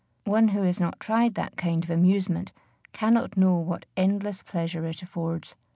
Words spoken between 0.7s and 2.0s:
not tried that kind of